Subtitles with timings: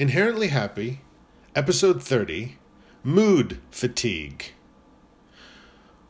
[0.00, 1.02] Inherently Happy,
[1.54, 2.56] Episode 30
[3.04, 4.52] Mood Fatigue.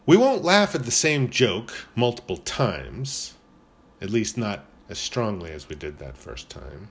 [0.06, 3.34] We won't laugh at the same joke multiple times,
[4.00, 6.90] at least not as strongly as we did that first time.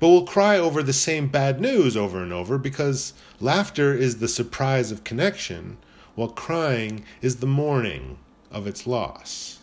[0.00, 4.26] But we'll cry over the same bad news over and over because laughter is the
[4.26, 5.76] surprise of connection,
[6.16, 8.18] while crying is the mourning
[8.50, 9.60] of its loss.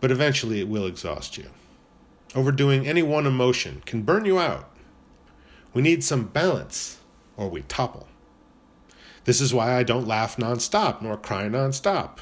[0.00, 1.50] But eventually it will exhaust you.
[2.34, 4.70] Overdoing any one emotion can burn you out.
[5.72, 6.98] We need some balance,
[7.36, 8.08] or we topple.
[9.24, 12.18] This is why I don't laugh nonstop nor cry nonstop.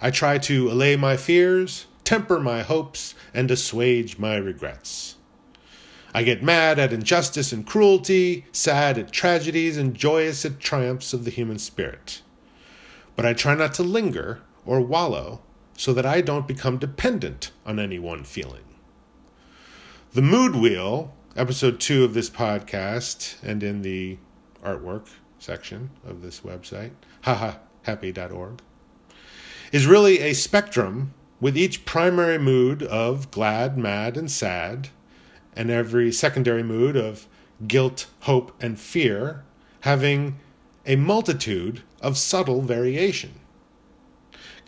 [0.00, 5.16] I try to allay my fears, temper my hopes, and assuage my regrets.
[6.14, 11.24] I get mad at injustice and cruelty, sad at tragedies, and joyous at triumphs of
[11.24, 12.22] the human spirit.
[13.14, 15.42] But I try not to linger or wallow
[15.76, 18.67] so that I don't become dependent on any one feeling.
[20.14, 24.16] The Mood Wheel, episode two of this podcast, and in the
[24.64, 25.06] artwork
[25.38, 26.92] section of this website,
[27.24, 28.62] hahahappy.org,
[29.70, 34.88] is really a spectrum with each primary mood of glad, mad, and sad,
[35.54, 37.26] and every secondary mood of
[37.66, 39.44] guilt, hope, and fear
[39.80, 40.38] having
[40.86, 43.34] a multitude of subtle variation.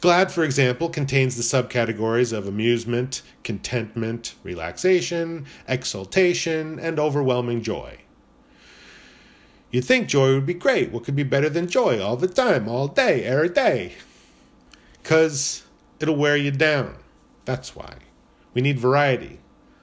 [0.01, 7.99] Glad, for example, contains the subcategories of amusement, contentment, relaxation, exultation, and overwhelming joy.
[9.71, 10.91] You'd think joy would be great.
[10.91, 13.93] What could be better than joy all the time, all day, every day?
[15.03, 15.65] Because
[16.01, 16.97] it'll wear you down.
[17.45, 17.97] That's why.
[18.55, 19.39] We need variety.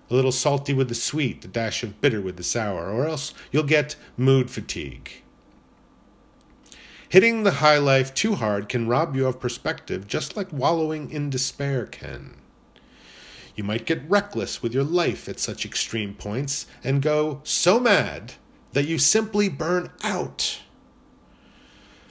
[0.10, 3.34] A little salty with the sweet, a dash of bitter with the sour, or else
[3.52, 5.22] you'll get mood fatigue.
[7.10, 11.30] Hitting the high life too hard can rob you of perspective, just like wallowing in
[11.30, 12.36] despair can.
[13.56, 18.34] You might get reckless with your life at such extreme points and go so mad
[18.74, 20.62] that you simply burn out.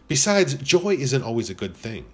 [0.08, 2.06] Besides, joy isn't always a good thing.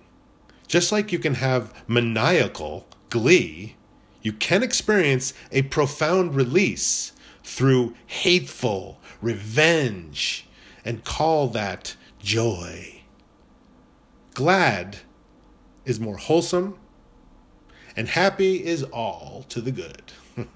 [0.66, 3.76] Just like you can have maniacal glee,
[4.22, 7.12] you can experience a profound release
[7.44, 10.46] through hateful revenge
[10.84, 13.02] and call that joy.
[14.34, 14.98] Glad
[15.84, 16.78] is more wholesome,
[17.96, 20.12] and happy is all to the good.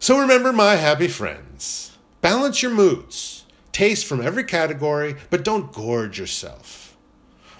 [0.00, 6.18] so remember, my happy friends, balance your moods, taste from every category, but don't gorge
[6.18, 6.96] yourself.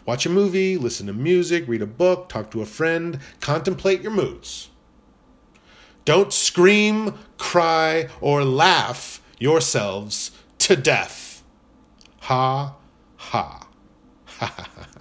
[0.06, 4.10] Watch a movie, listen to music, read a book, talk to a friend, contemplate your
[4.10, 4.70] moods.
[6.06, 10.30] Don't scream, cry, or laugh yourselves
[10.60, 11.27] to death.
[12.28, 12.76] 哈
[13.16, 13.58] 哈
[14.26, 14.97] 哈哈哈。